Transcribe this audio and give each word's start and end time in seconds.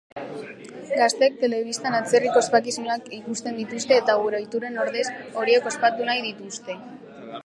Gazteek 0.99 1.35
telebistan 1.41 1.97
atzerriko 1.97 2.41
ospakizunak 2.45 3.05
ikusten 3.17 3.59
dituzte 3.61 3.99
eta 4.03 4.15
gure 4.23 4.39
ohituren 4.39 4.79
ordez 4.85 5.05
horiek 5.43 5.69
ospatu 5.73 6.09
nahi 6.09 6.25
dituzte. 6.29 6.79